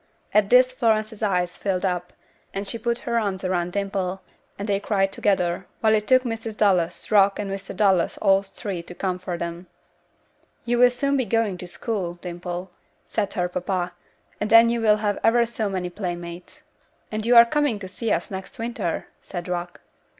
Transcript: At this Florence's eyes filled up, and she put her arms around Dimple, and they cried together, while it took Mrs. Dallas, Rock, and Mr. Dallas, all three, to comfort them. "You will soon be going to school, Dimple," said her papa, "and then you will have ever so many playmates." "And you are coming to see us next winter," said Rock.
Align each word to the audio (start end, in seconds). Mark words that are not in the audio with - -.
At 0.33 0.49
this 0.49 0.71
Florence's 0.73 1.21
eyes 1.21 1.57
filled 1.57 1.85
up, 1.85 2.11
and 2.55 2.67
she 2.67 2.79
put 2.79 2.97
her 3.05 3.19
arms 3.19 3.43
around 3.43 3.73
Dimple, 3.73 4.23
and 4.57 4.67
they 4.67 4.79
cried 4.79 5.11
together, 5.11 5.67
while 5.79 5.93
it 5.93 6.07
took 6.07 6.23
Mrs. 6.23 6.57
Dallas, 6.57 7.11
Rock, 7.11 7.37
and 7.37 7.51
Mr. 7.51 7.75
Dallas, 7.75 8.17
all 8.17 8.41
three, 8.41 8.81
to 8.81 8.95
comfort 8.95 9.37
them. 9.41 9.67
"You 10.65 10.79
will 10.79 10.89
soon 10.89 11.17
be 11.17 11.25
going 11.25 11.55
to 11.59 11.67
school, 11.67 12.15
Dimple," 12.15 12.71
said 13.05 13.31
her 13.33 13.47
papa, 13.47 13.93
"and 14.39 14.49
then 14.49 14.71
you 14.71 14.81
will 14.81 14.97
have 14.97 15.19
ever 15.23 15.45
so 15.45 15.69
many 15.69 15.91
playmates." 15.91 16.63
"And 17.11 17.23
you 17.23 17.35
are 17.35 17.45
coming 17.45 17.77
to 17.77 17.87
see 17.87 18.11
us 18.11 18.31
next 18.31 18.57
winter," 18.57 19.05
said 19.21 19.47
Rock. 19.47 19.81